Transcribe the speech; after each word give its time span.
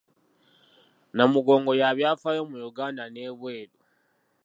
Namugongo 1.15 1.71
ya 1.79 1.89
byafaayo 1.97 2.41
mu 2.49 2.55
Yuganda 2.63 3.03
n’ebweru. 3.13 3.75